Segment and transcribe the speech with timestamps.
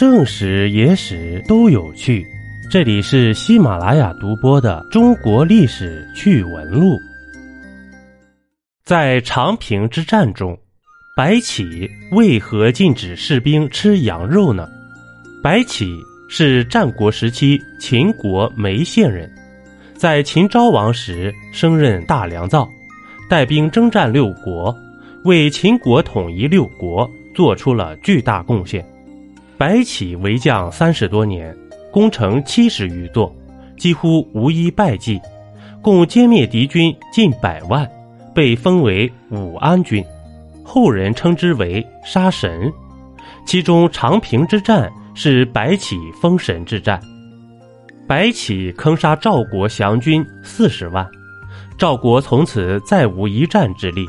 [0.00, 2.26] 正史、野史都有趣。
[2.70, 6.94] 这里是喜马拉雅独播的《中国历史趣闻录》。
[8.82, 10.58] 在长平之战中，
[11.14, 14.66] 白起为何禁止士兵吃羊肉呢？
[15.42, 15.94] 白起
[16.30, 19.30] 是战国时期秦国眉县人，
[19.94, 22.66] 在秦昭王时升任大良造，
[23.28, 24.74] 带兵征战六国，
[25.24, 28.82] 为秦国统一六国做出了巨大贡献。
[29.60, 31.54] 白起为将三十多年。
[31.92, 33.30] 攻城七十余座，
[33.76, 35.20] 几乎无一败绩，
[35.82, 37.86] 共歼灭敌军近百万，
[38.34, 40.02] 被封为武安君，
[40.64, 42.72] 后人称之为杀神。
[43.44, 46.98] 其中长平之战是白起封神之战，
[48.08, 51.06] 白起坑杀赵国降军四十万，
[51.76, 54.06] 赵国从此再无一战之力。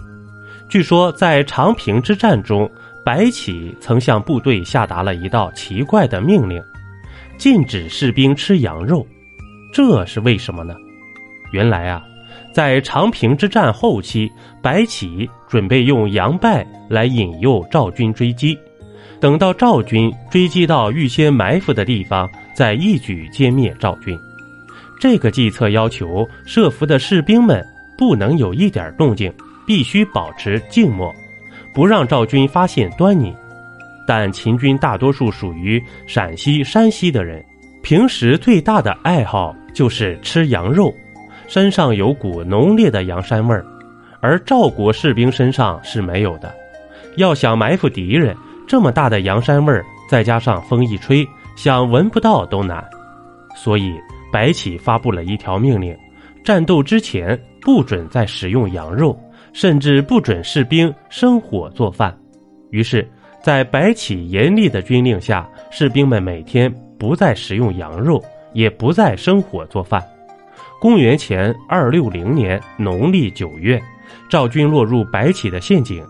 [0.69, 2.71] 据说在长平之战中，
[3.03, 6.61] 白起曾向部队下达了一道奇怪的命令。
[7.37, 9.05] 禁止士兵吃羊肉，
[9.73, 10.75] 这是为什么呢？
[11.51, 12.03] 原来啊，
[12.53, 18.57] 在长平之战后期，白起准备用杨败来引诱赵军追击，
[19.19, 24.17] 等到赵军追击到预先埋伏的地方，再一举歼灭赵军。
[24.99, 27.65] 这个计策要求设伏的士兵们
[27.97, 29.33] 不能有一点动静，
[29.65, 31.11] 必须保持静默，
[31.73, 33.35] 不让赵军发现端倪。
[34.07, 37.43] 但秦军大多数属于陕西、山西的人，
[37.81, 40.93] 平时最大的爱好就是吃羊肉，
[41.47, 43.65] 身上有股浓烈的羊膻味儿，
[44.19, 46.53] 而赵国士兵身上是没有的。
[47.17, 48.35] 要想埋伏敌人，
[48.67, 52.83] 这么大的羊膻味儿，再加上风一吹，想闻不到都难。
[53.55, 53.93] 所以
[54.31, 55.95] 白起发布了一条命令：
[56.43, 59.17] 战斗之前不准再使用羊肉，
[59.53, 62.17] 甚至不准士兵生火做饭。
[62.69, 63.07] 于是。
[63.43, 69.99] 在白起严厉的军令下，士兵们每天不再食用羊肉，也不再生火做饭。
[70.79, 73.81] 公元前二六零年农历九月，
[74.29, 76.05] 赵军落入白起的陷阱，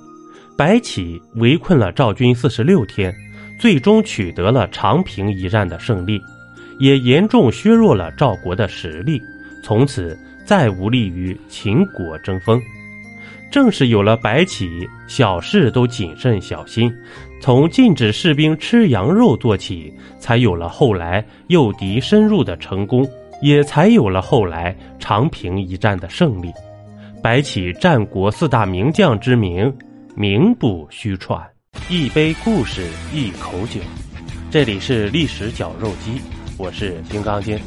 [0.57, 3.15] 白起围困了赵军四十六天，
[3.57, 6.19] 最终取得了长平一战的胜利，
[6.79, 9.21] 也严重削弱了赵国的实力，
[9.63, 12.61] 从此再无力于秦国争锋。
[13.51, 16.91] 正是有了白起，小事都谨慎小心，
[17.41, 23.05] 从禁止士兵吃羊肉做起，才有了后来诱敌深入的成功，
[23.41, 26.49] 也才有了后来长平一战的胜利。
[27.21, 29.71] 白起战国四大名将之名，
[30.15, 31.39] 名不虚传。
[31.89, 33.81] 一杯故事，一口酒，
[34.49, 36.21] 这里是历史绞肉机，
[36.57, 37.59] 我是金刚经。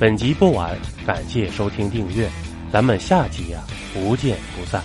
[0.00, 0.74] 本集播完，
[1.06, 2.26] 感谢收听订阅，
[2.72, 3.60] 咱们下集呀，
[3.92, 4.82] 不见不散。